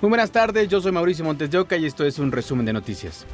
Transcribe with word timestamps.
Muy 0.00 0.08
buenas 0.08 0.30
tardes, 0.30 0.66
yo 0.66 0.80
soy 0.80 0.92
Mauricio 0.92 1.26
Montes 1.26 1.50
de 1.50 1.58
Oca 1.58 1.76
y 1.76 1.84
esto 1.84 2.06
es 2.06 2.18
un 2.18 2.32
resumen 2.32 2.64
de 2.64 2.72
noticias. 2.72 3.26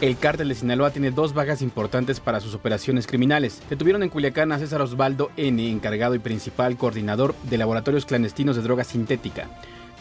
El 0.00 0.16
cártel 0.16 0.48
de 0.48 0.54
Sinaloa 0.54 0.92
tiene 0.92 1.10
dos 1.10 1.34
bajas 1.34 1.60
importantes 1.60 2.20
para 2.20 2.40
sus 2.40 2.54
operaciones 2.54 3.06
criminales. 3.06 3.60
Detuvieron 3.68 4.02
en 4.02 4.08
Culiacán 4.08 4.50
a 4.50 4.58
César 4.58 4.80
Osvaldo 4.80 5.30
N., 5.36 5.70
encargado 5.70 6.14
y 6.14 6.18
principal 6.18 6.78
coordinador 6.78 7.34
de 7.42 7.58
laboratorios 7.58 8.06
clandestinos 8.06 8.56
de 8.56 8.62
droga 8.62 8.82
sintética. 8.82 9.50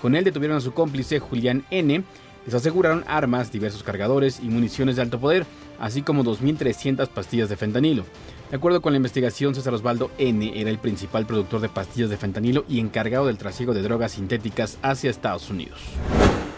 Con 0.02 0.16
él 0.16 0.24
detuvieron 0.24 0.58
a 0.58 0.62
su 0.62 0.74
cómplice 0.74 1.20
Julián 1.20 1.66
N., 1.72 2.04
les 2.46 2.56
aseguraron 2.56 3.04
armas, 3.08 3.52
diversos 3.52 3.84
cargadores 3.84 4.40
y 4.42 4.48
municiones 4.48 4.96
de 4.96 5.02
alto 5.02 5.20
poder, 5.20 5.46
así 5.80 6.02
como 6.02 6.24
2.300 6.24 7.08
pastillas 7.10 7.50
de 7.50 7.58
fentanilo. 7.58 8.06
De 8.50 8.56
acuerdo 8.58 8.82
con 8.82 8.94
la 8.94 8.98
investigación, 8.98 9.54
César 9.54 9.74
Osvaldo 9.74 10.10
N. 10.18 10.60
era 10.60 10.70
el 10.70 10.80
principal 10.80 11.28
productor 11.28 11.62
de 11.62 11.70
pastillas 11.70 12.10
de 12.10 12.18
fentanilo 12.18 12.66
y 12.68 12.80
encargado 12.80 13.28
del 13.28 13.38
trasiego 13.38 13.74
de 13.74 13.84
drogas 13.84 14.14
sintéticas 14.14 14.80
hacia 14.82 15.12
Estados 15.12 15.50
Unidos. 15.50 15.80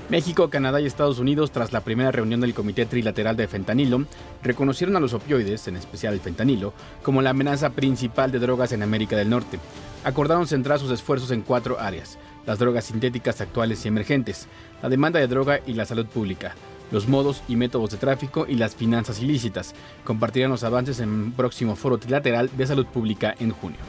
México, 0.09 0.49
Canadá 0.49 0.81
y 0.81 0.85
Estados 0.85 1.19
Unidos, 1.19 1.51
tras 1.51 1.71
la 1.71 1.81
primera 1.81 2.11
reunión 2.11 2.41
del 2.41 2.53
Comité 2.53 2.85
Trilateral 2.85 3.37
de 3.37 3.47
Fentanilo, 3.47 4.05
reconocieron 4.43 4.97
a 4.97 4.99
los 4.99 5.13
opioides, 5.13 5.69
en 5.69 5.77
especial 5.77 6.13
el 6.13 6.19
fentanilo, 6.19 6.73
como 7.01 7.21
la 7.21 7.29
amenaza 7.29 7.69
principal 7.69 8.29
de 8.29 8.39
drogas 8.39 8.73
en 8.73 8.83
América 8.83 9.15
del 9.15 9.29
Norte. 9.29 9.57
Acordaron 10.03 10.47
centrar 10.47 10.79
sus 10.79 10.91
esfuerzos 10.91 11.31
en 11.31 11.41
cuatro 11.41 11.79
áreas, 11.79 12.17
las 12.45 12.59
drogas 12.59 12.85
sintéticas 12.85 13.41
actuales 13.41 13.83
y 13.85 13.87
emergentes, 13.87 14.47
la 14.81 14.89
demanda 14.89 15.19
de 15.19 15.27
droga 15.27 15.59
y 15.65 15.73
la 15.73 15.85
salud 15.85 16.05
pública, 16.05 16.55
los 16.91 17.07
modos 17.07 17.43
y 17.47 17.55
métodos 17.55 17.91
de 17.91 17.97
tráfico 17.97 18.45
y 18.47 18.55
las 18.55 18.75
finanzas 18.75 19.21
ilícitas. 19.21 19.73
Compartirán 20.03 20.51
los 20.51 20.63
avances 20.63 20.99
en 20.99 21.09
un 21.09 21.31
próximo 21.31 21.75
foro 21.75 21.97
trilateral 21.97 22.49
de 22.55 22.67
salud 22.67 22.85
pública 22.85 23.35
en 23.39 23.51
junio. 23.51 23.79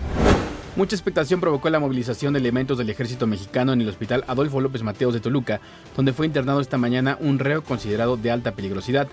Mucha 0.75 0.97
expectación 0.97 1.39
provocó 1.39 1.69
la 1.69 1.81
movilización 1.81 2.33
de 2.33 2.39
elementos 2.39 2.79
del 2.79 2.89
ejército 2.89 3.27
mexicano 3.27 3.75
en 3.75 3.83
el 3.83 3.89
hospital 3.91 4.25
Adolfo 4.27 4.59
López 4.59 4.83
Mateos 4.83 5.13
de 5.13 5.21
Toluca, 5.21 5.61
donde 5.95 6.15
fue 6.15 6.25
internado 6.25 6.63
esta 6.63 6.79
mañana 6.79 7.19
un 7.21 7.39
reo 7.39 7.63
considerado 7.63 8.17
de 8.17 8.31
alta 8.31 8.53
peligrosidad. 8.53 9.07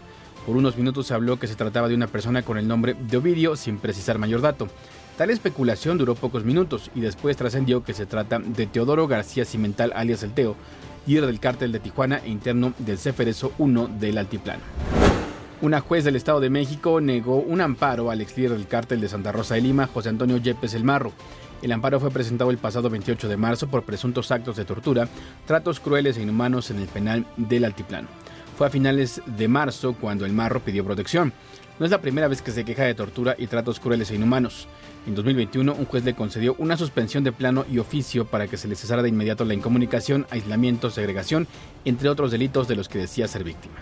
Por 0.46 0.56
unos 0.56 0.78
minutos 0.78 1.08
se 1.08 1.14
habló 1.14 1.38
que 1.38 1.48
se 1.48 1.56
trataba 1.56 1.90
de 1.90 1.96
una 1.96 2.08
persona 2.08 2.44
con 2.44 2.58
el 2.58 2.66
nombre 2.66 2.96
de 2.98 3.18
Ovidio, 3.18 3.58
sin 3.58 3.78
precisar 3.78 4.18
mayor 4.18 4.40
dato. 4.40 4.70
Tal 5.20 5.31
especulación 5.31 5.98
duró 5.98 6.16
pocos 6.16 6.45
minutos 6.45 6.92
y 6.95 7.02
después 7.02 7.36
trascendió 7.36 7.84
que 7.84 7.94
se 7.94 8.06
trata 8.06 8.39
de 8.39 8.67
Teodoro 8.67 9.06
García 9.06 9.44
Cimental 9.44 9.92
alias 9.94 10.23
El 10.23 10.31
Teo, 10.31 10.56
líder 11.06 11.25
del 11.25 11.42
cártel 11.42 11.73
de 11.73 11.81
Tijuana 11.81 12.22
e 12.23 12.30
interno 12.30 12.73
del 12.78 12.98
Ceferezo 12.98 13.52
1 13.58 13.90
del 14.00 14.17
Altiplano. 14.17 14.62
Una 15.62 15.81
juez 15.81 16.06
del 16.06 16.16
Estado 16.16 16.40
de 16.40 16.50
México 16.50 17.02
negó 17.02 17.36
un 17.36 17.59
amparo 17.59 18.12
al 18.12 18.22
ex 18.22 18.38
líder 18.38 18.52
del 18.52 18.67
cártel 18.67 19.02
de 19.02 19.09
Santa 19.09 19.34
Rosa 19.34 19.56
de 19.56 19.62
Lima, 19.62 19.88
José 19.88 20.08
Antonio 20.08 20.38
Yepes 20.38 20.73
El 20.73 20.86
Marro. 20.86 21.12
El 21.62 21.73
amparo 21.73 22.00
fue 22.00 22.12
presentado 22.12 22.50
el 22.50 22.58
pasado 22.58 22.90
28 22.90 23.28
de 23.28 23.36
marzo 23.36 23.67
por 23.67 23.84
presuntos 23.84 24.31
actos 24.31 24.56
de 24.56 24.64
tortura, 24.64 25.09
tratos 25.45 25.81
crueles 25.81 26.16
e 26.16 26.22
inhumanos 26.22 26.72
en 26.72 26.80
el 26.80 26.88
penal 26.88 27.25
del 27.36 27.66
Altiplano. 27.66 28.08
Fue 28.58 28.67
a 28.67 28.70
finales 28.70 29.22
de 29.25 29.50
marzo 29.50 29.95
cuando 30.00 30.25
el 30.25 30.31
Marro 30.31 30.62
pidió 30.62 30.86
protección. 30.86 31.34
No 31.80 31.85
es 31.85 31.91
la 31.91 32.02
primera 32.02 32.27
vez 32.27 32.41
que 32.41 32.52
se 32.52 32.66
queja 32.66 32.83
de 32.83 32.94
tortura 32.94 33.35
y 33.38 33.47
tratos 33.47 33.80
crueles 33.80 34.11
e 34.11 34.16
inhumanos. 34.16 34.67
En 35.08 35.16
2021, 35.16 35.73
un 35.73 35.85
juez 35.85 36.03
le 36.03 36.13
concedió 36.13 36.53
una 36.58 36.75
suspensión 36.75 37.23
de 37.23 37.31
plano 37.31 37.66
y 37.72 37.80
oficio 37.80 38.25
para 38.25 38.49
que 38.49 38.58
se 38.58 38.67
le 38.67 38.75
cesara 38.75 39.02
de 39.02 39.08
inmediato 39.08 39.45
la 39.45 39.53
incomunicación, 39.53 40.27
aislamiento, 40.30 40.89
segregación, 40.89 41.47
entre 41.85 42.09
otros 42.09 42.31
delitos 42.31 42.67
de 42.67 42.75
los 42.75 42.89
que 42.89 43.00
decía 43.00 43.30
ser 43.30 43.45
víctima. 43.45 43.75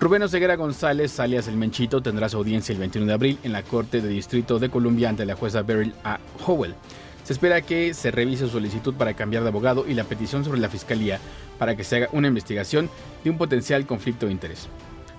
Rubén 0.00 0.22
Oseguera 0.24 0.56
González, 0.56 1.20
alias 1.20 1.46
El 1.46 1.56
Menchito, 1.56 2.02
tendrá 2.02 2.28
su 2.28 2.36
audiencia 2.36 2.72
el 2.72 2.80
21 2.80 3.06
de 3.06 3.14
abril 3.14 3.38
en 3.44 3.52
la 3.52 3.62
Corte 3.62 4.00
de 4.00 4.08
Distrito 4.08 4.58
de 4.58 4.68
Columbia 4.68 5.08
ante 5.08 5.24
la 5.24 5.36
jueza 5.36 5.62
Beryl 5.62 5.94
A. 6.02 6.18
Howell. 6.44 6.74
Se 7.22 7.32
espera 7.32 7.60
que 7.60 7.94
se 7.94 8.10
revise 8.10 8.46
su 8.46 8.52
solicitud 8.52 8.94
para 8.94 9.14
cambiar 9.14 9.44
de 9.44 9.50
abogado 9.50 9.86
y 9.86 9.94
la 9.94 10.04
petición 10.04 10.44
sobre 10.44 10.60
la 10.60 10.68
Fiscalía 10.68 11.20
para 11.58 11.76
que 11.76 11.84
se 11.84 11.96
haga 11.96 12.08
una 12.10 12.26
investigación 12.26 12.90
de 13.22 13.30
un 13.30 13.38
potencial 13.38 13.86
conflicto 13.86 14.26
de 14.26 14.32
interés. 14.32 14.68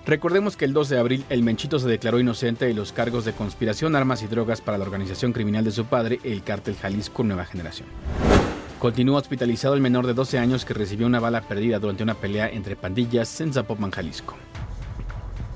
Recordemos 0.10 0.58
que 0.58 0.66
el 0.66 0.74
12 0.74 0.96
de 0.96 1.00
abril 1.00 1.26
el 1.30 1.44
Menchito 1.44 1.78
se 1.78 1.88
declaró 1.88 2.20
inocente 2.20 2.66
de 2.66 2.74
los 2.74 2.92
cargos 2.92 3.26
de 3.26 3.34
conspiración, 3.34 3.96
armas 3.96 4.24
y 4.24 4.26
drogas 4.26 4.60
para 4.60 4.80
la 4.80 4.84
organización 4.84 5.34
criminal 5.34 5.64
de 5.64 5.70
su 5.70 5.86
padre, 5.86 6.20
el 6.24 6.42
cártel 6.42 6.76
Jalisco 6.76 7.24
Nueva 7.24 7.46
Generación. 7.46 7.88
Continúa 8.80 9.20
hospitalizado 9.20 9.76
el 9.76 9.82
menor 9.82 10.08
de 10.08 10.16
12 10.16 10.40
años 10.40 10.66
que 10.66 10.74
recibió 10.74 11.06
una 11.06 11.20
bala 11.20 11.42
perdida 11.42 11.78
durante 11.78 12.02
una 12.02 12.16
pelea 12.16 12.50
entre 12.50 12.76
pandillas 12.76 13.40
en 13.40 13.54
Zapopan, 13.54 13.92
Jalisco. 13.92 14.36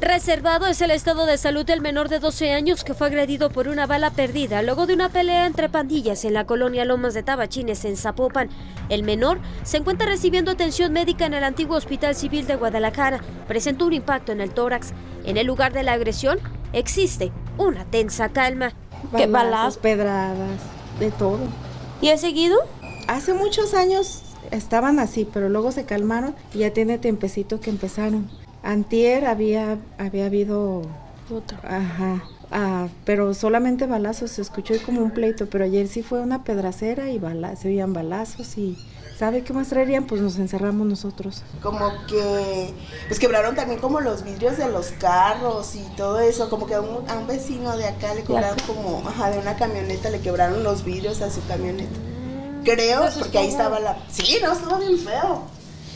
Reservado 0.04 0.68
es 0.68 0.82
el 0.82 0.92
estado 0.92 1.26
de 1.26 1.38
salud 1.38 1.66
del 1.66 1.80
menor 1.80 2.10
de 2.10 2.20
12 2.20 2.52
años 2.52 2.84
que 2.84 2.94
fue 2.94 3.08
agredido 3.08 3.50
por 3.50 3.70
una 3.70 3.88
bala 3.88 4.12
perdida 4.12 4.62
luego 4.62 4.86
de 4.86 4.96
una 4.96 5.08
pelea 5.08 5.46
entre 5.46 5.70
pandillas 5.70 6.26
en 6.26 6.34
la 6.34 6.46
colonia 6.46 6.84
Lomas 6.84 7.14
de 7.14 7.24
Tabachines 7.24 7.86
en 7.86 7.96
Zapopan. 7.96 8.50
El 8.90 9.04
menor 9.04 9.40
se 9.64 9.78
encuentra 9.78 10.06
recibiendo 10.06 10.52
atención 10.52 10.92
médica 10.92 11.26
en 11.26 11.34
el 11.34 11.46
antiguo 11.46 11.78
Hospital 11.78 12.16
Civil 12.16 12.46
de 12.48 12.58
Guadalajara. 12.58 13.22
Presentó 13.48 13.86
un 13.86 13.94
impacto 13.94 14.34
en 14.34 14.42
el 14.42 14.52
tórax. 14.52 14.92
En 15.24 15.38
el 15.38 15.48
lugar 15.48 15.72
de 15.72 15.84
la 15.84 15.94
agresión 15.94 16.38
existe 16.74 17.32
una 17.58 17.86
tensa 17.86 18.28
calma. 18.28 18.74
¿Qué 19.16 19.26
balazos, 19.26 19.78
pedradas, 19.78 20.60
de 21.00 21.12
todo. 21.12 21.40
¿Y 22.02 22.10
ha 22.10 22.18
seguido? 22.18 22.58
Hace 23.08 23.34
muchos 23.34 23.74
años 23.74 24.22
estaban 24.52 25.00
así, 25.00 25.26
pero 25.34 25.48
luego 25.48 25.72
se 25.72 25.86
calmaron 25.86 26.36
y 26.54 26.60
ya 26.60 26.74
tiene 26.74 26.98
tiempecito 26.98 27.62
que 27.62 27.70
empezaron. 27.70 28.30
Antier 28.64 29.26
había, 29.26 29.78
había 29.98 30.26
habido... 30.26 30.82
Otro. 31.30 31.58
Ajá. 31.64 32.24
Ah, 32.52 32.88
pero 33.06 33.34
solamente 33.34 33.86
balazos, 33.86 34.32
se 34.32 34.42
escuchó 34.42 34.76
como 34.86 35.02
un 35.02 35.12
pleito, 35.12 35.48
pero 35.48 35.66
ayer 35.66 35.88
sí 35.88 36.04
fue 36.04 36.22
una 36.22 36.44
pedracera 36.44 37.10
y 37.12 37.20
bala, 37.20 37.56
se 37.56 37.68
oían 37.70 37.94
balazos 37.94 38.58
y... 38.58 38.78
¿Sabe 39.18 39.44
qué 39.44 39.54
más 39.54 39.70
traerían? 39.70 40.06
Pues 40.06 40.22
nos 40.22 40.38
encerramos 40.38 40.88
nosotros. 40.88 41.44
Como 41.62 41.92
que, 42.08 42.74
pues 43.08 43.20
quebraron 43.20 43.56
también 43.56 43.80
como 43.80 44.02
los 44.02 44.24
vidrios 44.24 44.58
de 44.58 44.68
los 44.68 44.88
carros 44.88 45.76
y 45.76 45.84
todo 45.96 46.20
eso, 46.20 46.50
como 46.50 46.66
que 46.66 46.74
a 46.74 46.82
un, 46.82 47.10
a 47.10 47.20
un 47.20 47.28
vecino 47.28 47.78
de 47.78 47.88
acá 47.88 48.16
le 48.16 48.24
quebraron 48.24 48.58
como, 48.66 49.08
ajá, 49.08 49.30
de 49.30 49.38
una 49.38 49.56
camioneta 49.56 50.10
le 50.10 50.20
quebraron 50.20 50.64
los 50.64 50.84
vidrios 50.84 51.22
a 51.22 51.30
su 51.30 51.46
camioneta. 51.46 51.96
Creo, 52.64 53.04
porque 53.20 53.38
ahí 53.38 53.50
estaba 53.50 53.80
la... 53.80 53.98
Sí, 54.10 54.40
no, 54.42 54.52
estuvo 54.52 54.78
bien 54.78 54.98
feo. 54.98 55.44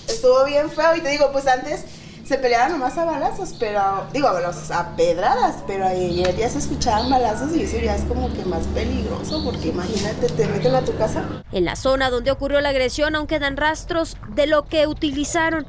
Estuvo 0.07 0.45
bien 0.45 0.69
feo 0.69 0.95
y 0.95 1.01
te 1.01 1.09
digo, 1.09 1.31
pues 1.31 1.47
antes 1.47 1.85
se 2.27 2.37
peleaban 2.37 2.73
nomás 2.73 2.97
a 2.97 3.05
balazos, 3.05 3.55
pero, 3.57 4.05
digo, 4.11 4.27
a 4.27 4.33
balazos, 4.33 4.69
a 4.71 4.95
pedradas, 4.97 5.63
pero 5.65 5.85
ayer 5.85 6.35
ya 6.35 6.49
se 6.49 6.57
escuchaban 6.57 7.09
balazos 7.09 7.55
y 7.55 7.63
eso 7.63 7.77
ya 7.77 7.95
es 7.95 8.03
como 8.03 8.31
que 8.33 8.43
más 8.43 8.67
peligroso, 8.67 9.41
porque 9.45 9.69
imagínate, 9.69 10.27
te 10.27 10.45
meten 10.47 10.75
a 10.75 10.83
tu 10.83 10.95
casa. 10.97 11.23
En 11.53 11.63
la 11.63 11.77
zona 11.77 12.09
donde 12.09 12.31
ocurrió 12.31 12.59
la 12.59 12.69
agresión 12.69 13.15
aún 13.15 13.27
quedan 13.27 13.55
rastros 13.55 14.17
de 14.35 14.45
lo 14.45 14.65
que 14.65 14.87
utilizaron. 14.87 15.65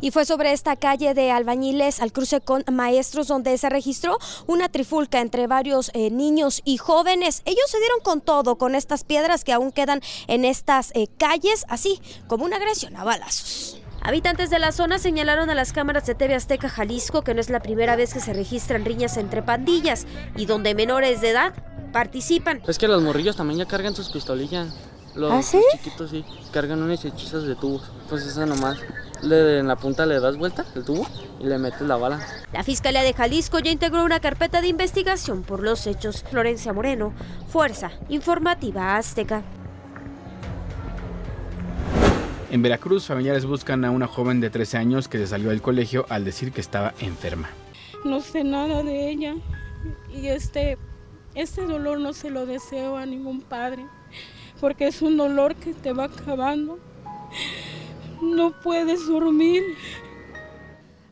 Y 0.00 0.10
fue 0.10 0.26
sobre 0.26 0.52
esta 0.52 0.76
calle 0.76 1.14
de 1.14 1.30
albañiles 1.30 2.02
al 2.02 2.12
cruce 2.12 2.40
con 2.40 2.64
maestros 2.70 3.28
donde 3.28 3.56
se 3.56 3.70
registró 3.70 4.18
una 4.46 4.68
trifulca 4.68 5.20
entre 5.20 5.46
varios 5.46 5.90
eh, 5.94 6.10
niños 6.10 6.60
y 6.64 6.76
jóvenes. 6.76 7.40
Ellos 7.46 7.70
se 7.70 7.78
dieron 7.78 8.00
con 8.02 8.20
todo, 8.20 8.58
con 8.58 8.74
estas 8.74 9.04
piedras 9.04 9.44
que 9.44 9.52
aún 9.52 9.72
quedan 9.72 10.02
en 10.26 10.44
estas 10.44 10.90
eh, 10.94 11.06
calles, 11.16 11.64
así 11.68 12.02
como 12.26 12.44
una 12.44 12.56
agresión 12.56 12.96
a 12.96 13.04
balazos. 13.04 13.81
Habitantes 14.04 14.50
de 14.50 14.58
la 14.58 14.72
zona 14.72 14.98
señalaron 14.98 15.48
a 15.48 15.54
las 15.54 15.72
cámaras 15.72 16.06
de 16.06 16.16
TV 16.16 16.34
Azteca 16.34 16.68
Jalisco 16.68 17.22
que 17.22 17.34
no 17.34 17.40
es 17.40 17.50
la 17.50 17.60
primera 17.60 17.94
vez 17.94 18.12
que 18.12 18.18
se 18.18 18.32
registran 18.32 18.84
riñas 18.84 19.16
entre 19.16 19.42
pandillas 19.42 20.06
y 20.36 20.46
donde 20.46 20.74
menores 20.74 21.20
de 21.20 21.30
edad 21.30 21.54
participan. 21.92 22.62
Es 22.66 22.78
que 22.78 22.88
los 22.88 23.00
morrillos 23.00 23.36
también 23.36 23.60
ya 23.60 23.66
cargan 23.66 23.94
sus 23.94 24.10
pistolillas. 24.10 24.74
Los, 25.14 25.30
¿Ah, 25.30 25.42
sí? 25.42 25.58
los 25.58 25.82
chiquitos 25.82 26.10
sí, 26.10 26.24
cargan 26.52 26.82
unas 26.82 27.04
hechizas 27.04 27.44
de 27.44 27.54
tubos. 27.54 27.92
Pues 28.08 28.26
esa 28.26 28.44
nomás. 28.44 28.78
Le, 29.22 29.60
en 29.60 29.68
la 29.68 29.76
punta 29.76 30.04
le 30.04 30.18
das 30.18 30.36
vuelta 30.36 30.64
el 30.74 30.84
tubo 30.84 31.06
y 31.38 31.44
le 31.44 31.58
metes 31.58 31.82
la 31.82 31.96
bala. 31.96 32.26
La 32.52 32.64
Fiscalía 32.64 33.02
de 33.02 33.12
Jalisco 33.12 33.60
ya 33.60 33.70
integró 33.70 34.04
una 34.04 34.18
carpeta 34.18 34.60
de 34.60 34.66
investigación 34.66 35.42
por 35.42 35.62
los 35.62 35.86
hechos. 35.86 36.24
Florencia 36.28 36.72
Moreno, 36.72 37.12
Fuerza 37.46 37.92
Informativa 38.08 38.96
Azteca. 38.96 39.44
En 42.52 42.60
Veracruz, 42.60 43.06
familiares 43.06 43.46
buscan 43.46 43.82
a 43.82 43.90
una 43.90 44.06
joven 44.06 44.42
de 44.42 44.50
13 44.50 44.76
años 44.76 45.08
que 45.08 45.16
se 45.16 45.26
salió 45.26 45.48
del 45.48 45.62
colegio 45.62 46.04
al 46.10 46.22
decir 46.22 46.52
que 46.52 46.60
estaba 46.60 46.92
enferma. 47.00 47.48
No 48.04 48.20
sé 48.20 48.44
nada 48.44 48.82
de 48.82 49.08
ella 49.08 49.36
y 50.14 50.26
este, 50.26 50.76
este 51.34 51.64
dolor 51.64 51.98
no 51.98 52.12
se 52.12 52.28
lo 52.28 52.44
deseo 52.44 52.98
a 52.98 53.06
ningún 53.06 53.40
padre 53.40 53.86
porque 54.60 54.86
es 54.86 55.00
un 55.00 55.16
dolor 55.16 55.54
que 55.54 55.72
te 55.72 55.94
va 55.94 56.04
acabando. 56.04 56.78
No 58.20 58.52
puedes 58.60 59.06
dormir. 59.06 59.62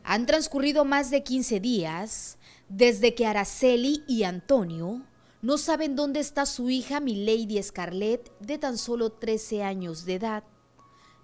Han 0.03 0.27
transcurrido 0.27 0.85
más 0.85 1.09
de 1.09 1.23
15 1.23 1.59
días 1.59 2.37
desde 2.69 3.15
que 3.15 3.25
Araceli 3.25 4.03
y 4.07 4.25
Antonio 4.25 5.01
no 5.41 5.57
saben 5.57 5.95
dónde 5.95 6.19
está 6.19 6.45
su 6.45 6.69
hija 6.69 6.99
Milady 6.99 7.63
Scarlett 7.63 8.31
de 8.39 8.59
tan 8.59 8.77
solo 8.77 9.09
13 9.09 9.63
años 9.63 10.05
de 10.05 10.13
edad. 10.13 10.43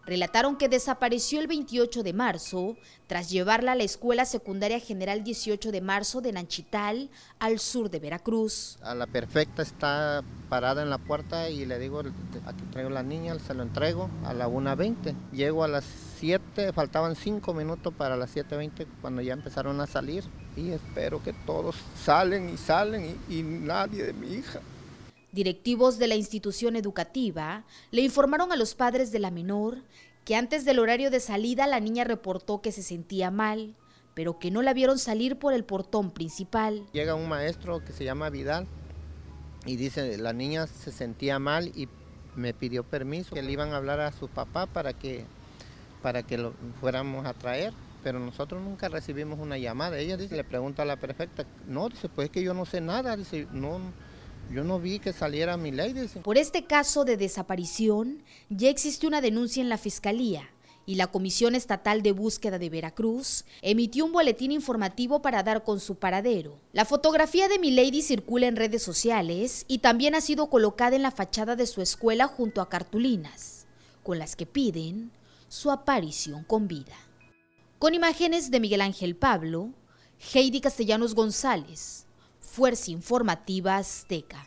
Relataron 0.08 0.56
que 0.56 0.70
desapareció 0.70 1.42
el 1.42 1.48
28 1.48 2.02
de 2.02 2.14
marzo 2.14 2.78
tras 3.08 3.30
llevarla 3.30 3.74
a 3.74 3.76
la 3.76 3.84
Escuela 3.84 4.26
Secundaria 4.26 4.80
General 4.80 5.24
18 5.24 5.72
de 5.72 5.82
marzo 5.82 6.22
de 6.22 6.32
Nanchital, 6.32 7.10
al 7.40 7.60
sur 7.60 7.90
de 7.90 8.00
Veracruz. 8.00 8.78
A 8.82 8.96
la 8.96 9.06
perfecta 9.06 9.62
está 9.62 10.24
parada 10.50 10.82
en 10.82 10.90
la 10.90 10.98
puerta 10.98 11.50
y 11.50 11.66
le 11.66 11.78
digo, 11.78 12.00
aquí 12.46 12.64
traigo 12.72 12.90
la 12.90 13.04
niña, 13.04 13.38
se 13.40 13.54
lo 13.54 13.64
entrego 13.64 14.10
a 14.26 14.34
la 14.34 14.48
1.20. 14.48 15.14
Llego 15.34 15.64
a 15.64 15.68
las 15.68 15.84
7, 16.20 16.72
faltaban 16.72 17.16
5 17.16 17.54
minutos 17.54 17.94
para 17.94 18.16
las 18.16 18.36
7.20 18.36 18.88
cuando 19.02 19.22
ya 19.22 19.34
empezaron 19.34 19.80
a 19.82 19.88
salir 19.88 20.24
y 20.56 20.72
espero 20.72 21.22
que 21.22 21.34
todos 21.34 21.76
salen 22.04 22.50
y 22.50 22.58
salen 22.58 23.18
y, 23.30 23.40
y 23.40 23.44
nadie 23.44 24.06
de 24.06 24.14
mi 24.14 24.34
hija. 24.34 24.62
Directivos 25.32 25.98
de 25.98 26.08
la 26.08 26.16
institución 26.16 26.76
educativa 26.76 27.66
le 27.92 28.02
informaron 28.02 28.52
a 28.52 28.56
los 28.56 28.76
padres 28.76 29.12
de 29.12 29.20
la 29.20 29.32
menor 29.32 29.84
que 30.26 30.36
antes 30.36 30.66
del 30.66 30.80
horario 30.80 31.12
de 31.12 31.20
salida 31.20 31.68
la 31.68 31.80
niña 31.80 32.04
reportó 32.04 32.62
que 32.62 32.72
se 32.72 32.84
sentía 32.84 33.32
mal, 33.32 33.76
pero 34.14 34.40
que 34.40 34.52
no 34.52 34.62
la 34.62 34.74
vieron 34.74 35.00
salir 35.00 35.38
por 35.38 35.54
el 35.54 35.64
portón 35.64 36.12
principal. 36.12 36.86
Llega 36.92 37.16
un 37.16 37.30
maestro 37.30 37.84
que 37.84 37.94
se 37.94 38.04
llama 38.04 38.30
Vidal 38.30 38.68
y 39.66 39.76
dice, 39.76 40.18
la 40.18 40.34
niña 40.34 40.68
se 40.68 40.92
sentía 40.92 41.40
mal 41.40 41.72
y 41.76 41.88
me 42.36 42.54
pidió 42.54 42.84
permiso, 42.84 43.36
que 43.36 43.42
le 43.42 43.52
iban 43.52 43.74
a 43.74 43.78
hablar 43.78 44.00
a 44.00 44.12
su 44.12 44.28
papá 44.28 44.66
para 44.66 44.94
que, 44.94 45.26
para 46.02 46.24
que 46.24 46.38
lo 46.38 46.54
fuéramos 46.80 47.26
a 47.26 47.34
traer 47.34 47.74
pero 48.04 48.20
nosotros 48.20 48.62
nunca 48.62 48.88
recibimos 48.88 49.38
una 49.38 49.58
llamada. 49.58 49.98
Ella 49.98 50.16
dice, 50.16 50.38
le 50.38 50.46
pregunta 50.46 50.84
a 50.84 50.86
la 50.86 50.96
perfecta, 50.96 51.46
no, 51.68 51.90
dice, 51.90 52.08
pues 52.08 52.28
es 52.28 52.32
que 52.32 52.42
yo 52.42 52.54
no 52.54 52.66
sé 52.66 52.80
nada, 52.80 53.18
dice, 53.18 53.48
no, 53.52 53.82
yo 54.52 54.64
no 54.64 54.80
vi 54.80 55.00
que 55.00 55.14
saliera 55.14 55.58
mi. 55.58 55.72
Por 56.24 56.38
este 56.38 56.66
caso 56.66 57.06
de 57.06 57.18
desaparición, 57.18 58.24
ya 58.50 58.70
existe 58.70 59.08
una 59.08 59.22
denuncia 59.22 59.62
en 59.62 59.70
la 59.70 59.78
Fiscalía 59.78 60.50
y 60.86 60.96
la 60.96 61.08
Comisión 61.08 61.54
Estatal 61.54 62.02
de 62.02 62.14
Búsqueda 62.14 62.58
de 62.58 62.70
Veracruz 62.70 63.44
emitió 63.62 64.06
un 64.06 64.14
boletín 64.14 64.52
informativo 64.52 65.22
para 65.22 65.44
dar 65.44 65.64
con 65.64 65.82
su 65.82 65.96
paradero. 65.96 66.58
La 66.72 66.86
fotografía 66.86 67.50
de 67.50 67.60
Milady 67.60 68.02
circula 68.02 68.48
en 68.48 68.56
redes 68.56 68.84
sociales 68.84 69.66
y 69.68 69.80
también 69.80 70.16
ha 70.16 70.22
sido 70.22 70.50
colocada 70.50 70.96
en 70.96 71.02
la 71.02 71.12
fachada 71.12 71.56
de 71.58 71.68
su 71.68 71.82
escuela 71.82 72.28
junto 72.28 72.62
a 72.62 72.70
cartulinas, 72.70 73.68
con 74.02 74.18
las 74.18 74.38
que 74.38 74.46
piden 74.46 75.12
su 75.50 75.72
aparición 75.72 76.46
con 76.46 76.70
vida. 76.70 76.96
Con 77.80 77.94
imágenes 77.94 78.50
de 78.50 78.60
Miguel 78.62 78.82
Ángel 78.82 79.16
Pablo, 79.16 79.70
Heidi 80.34 80.62
Castellanos 80.62 81.14
González, 81.14 82.07
Fuerza 82.58 82.90
Informativa 82.90 83.78
Azteca. 83.78 84.44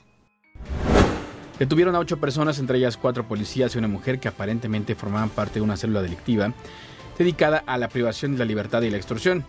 Detuvieron 1.60 1.94
a 1.94 2.00
ocho 2.00 2.18
personas, 2.18 2.58
entre 2.58 2.78
ellas 2.78 2.96
cuatro 2.96 3.28
policías 3.28 3.72
y 3.72 3.78
una 3.78 3.86
mujer 3.86 4.18
que 4.18 4.26
aparentemente 4.26 4.96
formaban 4.96 5.28
parte 5.28 5.54
de 5.54 5.60
una 5.60 5.76
célula 5.76 6.02
delictiva 6.02 6.52
dedicada 7.16 7.62
a 7.64 7.78
la 7.78 7.88
privación 7.88 8.32
de 8.32 8.38
la 8.38 8.46
libertad 8.46 8.82
y 8.82 8.90
la 8.90 8.96
extorsión, 8.96 9.44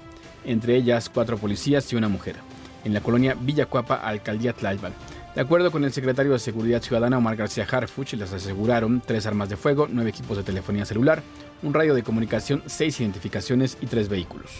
entre 0.45 0.75
ellas 0.75 1.09
cuatro 1.09 1.39
policías 1.39 1.91
y 1.91 1.95
una 1.95 2.07
mujer, 2.07 2.35
en 2.83 2.93
la 2.93 3.01
colonia 3.01 3.33
Villacuapa, 3.33 3.95
alcaldía 3.95 4.53
Tlalpan. 4.53 4.93
De 5.33 5.41
acuerdo 5.41 5.71
con 5.71 5.83
el 5.83 5.91
secretario 5.91 6.33
de 6.33 6.37
Seguridad 6.37 6.83
Ciudadana 6.83 7.17
Omar 7.17 7.37
García 7.37 7.65
Harfuch, 7.67 8.13
les 8.13 8.31
aseguraron 8.31 9.01
tres 9.03 9.25
armas 9.25 9.49
de 9.49 9.57
fuego, 9.57 9.87
nueve 9.89 10.11
equipos 10.11 10.37
de 10.37 10.43
telefonía 10.43 10.85
celular, 10.85 11.23
un 11.63 11.73
radio 11.73 11.95
de 11.95 12.03
comunicación, 12.03 12.61
seis 12.67 12.99
identificaciones 12.99 13.79
y 13.81 13.87
tres 13.87 14.07
vehículos. 14.07 14.51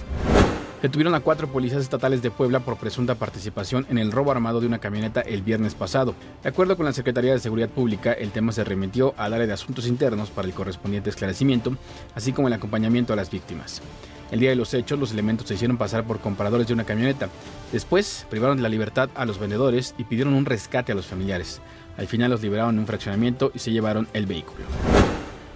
Detuvieron 0.82 1.14
a 1.14 1.20
cuatro 1.20 1.48
policías 1.48 1.84
estatales 1.84 2.24
de 2.24 2.32
Puebla 2.32 2.62
por 2.62 2.76
presunta 2.78 3.14
participación 3.14 3.86
en 3.92 4.00
el 4.00 4.12
robo 4.12 4.32
armado 4.32 4.60
de 4.60 4.66
una 4.66 4.80
camioneta 4.80 5.22
el 5.22 5.44
viernes 5.44 5.76
pasado. 5.76 6.16
De 6.42 6.50
acuerdo 6.50 6.76
con 6.76 6.88
la 6.88 6.94
Secretaría 6.94 7.34
de 7.34 7.40
Seguridad 7.40 7.70
Pública, 7.70 8.14
el 8.14 8.32
tema 8.32 8.52
se 8.52 8.64
remitió 8.64 9.14
al 9.16 9.34
área 9.34 9.46
de 9.46 9.54
asuntos 9.54 9.86
internos 9.86 10.32
para 10.32 10.48
el 10.48 10.56
correspondiente 10.56 11.12
esclarecimiento, 11.12 11.78
así 12.16 12.34
como 12.34 12.48
el 12.48 12.56
acompañamiento 12.56 13.14
a 13.14 13.16
las 13.16 13.30
víctimas. 13.30 13.80
El 14.32 14.40
día 14.40 14.50
de 14.50 14.56
los 14.56 14.74
hechos, 14.74 14.98
los 14.98 15.12
elementos 15.12 15.48
se 15.48 15.54
hicieron 15.54 15.78
pasar 15.78 16.04
por 16.04 16.20
compradores 16.20 16.66
de 16.66 16.74
una 16.74 16.86
camioneta. 16.86 17.30
Después, 17.72 18.26
privaron 18.32 18.58
de 18.58 18.64
la 18.64 18.70
libertad 18.70 19.10
a 19.14 19.26
los 19.26 19.38
vendedores 19.38 19.94
y 20.00 20.06
pidieron 20.06 20.34
un 20.34 20.46
rescate 20.46 20.94
a 20.94 20.96
los 20.96 21.06
familiares. 21.06 21.62
Al 21.98 22.08
final 22.08 22.32
los 22.32 22.42
liberaron 22.42 22.74
en 22.74 22.80
un 22.80 22.88
fraccionamiento 22.88 23.52
y 23.54 23.60
se 23.60 23.72
llevaron 23.72 24.08
el 24.14 24.26
vehículo. 24.26 24.64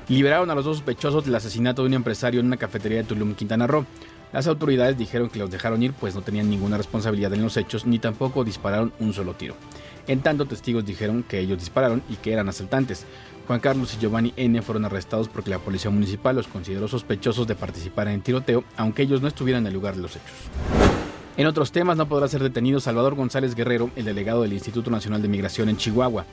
Liberaron 0.08 0.52
a 0.52 0.56
los 0.56 0.66
dos 0.66 0.78
sospechosos 0.78 1.26
del 1.26 1.34
asesinato 1.34 1.82
de 1.82 1.88
un 1.88 1.96
empresario 1.96 2.40
en 2.40 2.46
una 2.46 2.58
cafetería 2.58 3.00
de 3.00 3.06
Tulum, 3.06 3.34
Quintana 3.34 3.66
Roo. 3.66 3.88
Las 4.36 4.48
autoridades 4.48 4.98
dijeron 4.98 5.30
que 5.30 5.40
los 5.40 5.50
dejaron 5.50 5.82
ir 5.82 5.94
pues 5.94 6.14
no 6.14 6.22
tenían 6.22 6.50
ninguna 6.50 6.76
responsabilidad 6.76 7.34
en 7.34 7.42
los 7.42 7.56
hechos 7.56 7.86
ni 7.86 8.00
tampoco 8.00 8.44
dispararon 8.44 8.92
un 9.00 9.14
solo 9.14 9.34
tiro. 9.34 9.56
En 10.08 10.20
tanto, 10.20 10.46
testigos 10.46 10.86
dijeron 10.86 11.24
que 11.24 11.40
ellos 11.40 11.58
dispararon 11.58 12.04
y 12.10 12.18
que 12.18 12.34
eran 12.34 12.50
asaltantes. 12.50 13.06
Juan 13.48 13.62
Carlos 13.62 13.94
y 13.94 14.02
Giovanni 14.02 14.34
N. 14.36 14.62
fueron 14.62 14.84
arrestados 14.84 15.30
porque 15.30 15.52
la 15.52 15.60
policía 15.60 15.90
municipal 15.90 16.36
los 16.36 16.50
consideró 16.50 16.90
sospechosos 16.90 17.48
de 17.48 17.56
participar 17.56 18.10
en 18.10 18.16
el 18.16 18.24
tiroteo, 18.24 18.66
aunque 18.76 19.04
ellos 19.04 19.22
no 19.22 19.30
estuvieran 19.30 19.64
en 19.64 19.68
el 19.68 19.74
lugar 19.74 19.96
de 19.96 20.02
los 20.02 20.18
hechos. 20.18 20.34
En 21.38 21.48
otros 21.48 21.72
temas 21.72 21.96
no 21.96 22.10
podrá 22.10 22.28
ser 22.28 22.44
detenido 22.44 22.82
Salvador 22.82 23.16
González 23.16 23.56
Guerrero, 23.56 23.90
el 23.96 24.04
delegado 24.04 24.42
del 24.42 24.52
Instituto 24.52 24.92
Nacional 24.92 25.22
de 25.22 25.30
Migración 25.30 25.70
en 25.70 25.78
Chihuahua. 25.78 26.26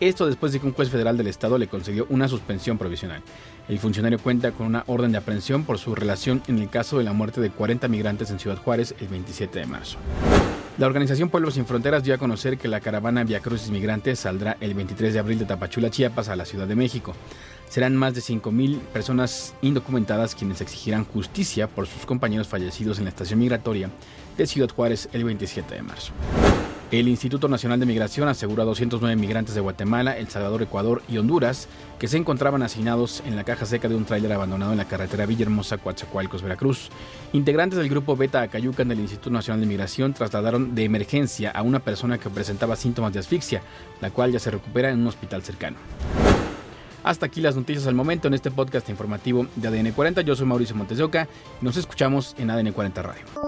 Esto 0.00 0.26
después 0.26 0.52
de 0.52 0.60
que 0.60 0.66
un 0.66 0.74
juez 0.74 0.90
federal 0.90 1.16
del 1.16 1.26
estado 1.26 1.58
le 1.58 1.66
concedió 1.66 2.06
una 2.08 2.28
suspensión 2.28 2.78
provisional. 2.78 3.20
El 3.68 3.80
funcionario 3.80 4.20
cuenta 4.20 4.52
con 4.52 4.66
una 4.66 4.84
orden 4.86 5.10
de 5.10 5.18
aprehensión 5.18 5.64
por 5.64 5.78
su 5.78 5.94
relación 5.94 6.40
en 6.46 6.58
el 6.58 6.70
caso 6.70 6.98
de 6.98 7.04
la 7.04 7.12
muerte 7.12 7.40
de 7.40 7.50
40 7.50 7.88
migrantes 7.88 8.30
en 8.30 8.38
Ciudad 8.38 8.58
Juárez 8.58 8.94
el 9.00 9.08
27 9.08 9.58
de 9.58 9.66
marzo. 9.66 9.98
La 10.78 10.86
organización 10.86 11.28
Pueblos 11.28 11.54
Sin 11.54 11.66
Fronteras 11.66 12.04
dio 12.04 12.14
a 12.14 12.18
conocer 12.18 12.56
que 12.56 12.68
la 12.68 12.78
caravana 12.78 13.24
Via 13.24 13.40
Crucis 13.40 13.70
Migrantes 13.70 14.20
saldrá 14.20 14.56
el 14.60 14.74
23 14.74 15.12
de 15.12 15.18
abril 15.18 15.40
de 15.40 15.44
Tapachula, 15.44 15.90
Chiapas, 15.90 16.28
a 16.28 16.36
la 16.36 16.44
Ciudad 16.44 16.68
de 16.68 16.76
México. 16.76 17.14
Serán 17.68 17.96
más 17.96 18.14
de 18.14 18.20
5.000 18.20 18.78
personas 18.92 19.54
indocumentadas 19.60 20.36
quienes 20.36 20.60
exigirán 20.60 21.04
justicia 21.04 21.66
por 21.66 21.88
sus 21.88 22.06
compañeros 22.06 22.46
fallecidos 22.46 22.98
en 22.98 23.04
la 23.04 23.10
estación 23.10 23.40
migratoria 23.40 23.90
de 24.36 24.46
Ciudad 24.46 24.70
Juárez 24.70 25.08
el 25.12 25.24
27 25.24 25.74
de 25.74 25.82
marzo. 25.82 26.12
El 26.90 27.06
Instituto 27.06 27.48
Nacional 27.48 27.78
de 27.78 27.84
Migración 27.84 28.28
aseguró 28.28 28.62
a 28.62 28.64
209 28.64 29.14
migrantes 29.14 29.54
de 29.54 29.60
Guatemala, 29.60 30.16
El 30.16 30.28
Salvador, 30.28 30.62
Ecuador 30.62 31.02
y 31.06 31.18
Honduras 31.18 31.68
que 31.98 32.08
se 32.08 32.16
encontraban 32.16 32.62
asignados 32.62 33.22
en 33.26 33.36
la 33.36 33.44
caja 33.44 33.66
seca 33.66 33.88
de 33.88 33.94
un 33.94 34.06
tráiler 34.06 34.32
abandonado 34.32 34.72
en 34.72 34.78
la 34.78 34.86
carretera 34.86 35.26
Villahermosa, 35.26 35.76
Coatzacoalcos, 35.76 36.40
Veracruz. 36.40 36.88
Integrantes 37.34 37.78
del 37.78 37.90
grupo 37.90 38.16
Beta 38.16 38.40
Acayucan 38.40 38.88
del 38.88 39.00
Instituto 39.00 39.28
Nacional 39.28 39.60
de 39.60 39.66
Migración 39.66 40.14
trasladaron 40.14 40.74
de 40.74 40.84
emergencia 40.84 41.50
a 41.50 41.60
una 41.60 41.80
persona 41.80 42.16
que 42.16 42.30
presentaba 42.30 42.74
síntomas 42.74 43.12
de 43.12 43.18
asfixia, 43.18 43.60
la 44.00 44.10
cual 44.10 44.32
ya 44.32 44.38
se 44.38 44.50
recupera 44.50 44.88
en 44.88 45.00
un 45.00 45.08
hospital 45.08 45.42
cercano. 45.42 45.76
Hasta 47.04 47.26
aquí 47.26 47.42
las 47.42 47.54
noticias 47.54 47.86
al 47.86 47.94
momento 47.94 48.28
en 48.28 48.34
este 48.34 48.50
podcast 48.50 48.88
informativo 48.88 49.46
de 49.56 49.68
ADN 49.68 49.92
40. 49.92 50.22
Yo 50.22 50.34
soy 50.34 50.46
Mauricio 50.46 50.74
Montes 50.74 50.96
de 50.96 51.04
Oca 51.04 51.28
y 51.60 51.64
nos 51.66 51.76
escuchamos 51.76 52.34
en 52.38 52.50
ADN 52.50 52.72
40 52.72 53.02
Radio. 53.02 53.47